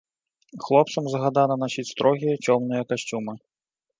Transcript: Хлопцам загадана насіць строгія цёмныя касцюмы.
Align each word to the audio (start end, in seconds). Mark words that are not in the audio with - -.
Хлопцам 0.67 1.09
загадана 1.15 1.57
насіць 1.63 1.85
строгія 1.93 2.35
цёмныя 2.45 2.81
касцюмы. 2.95 3.33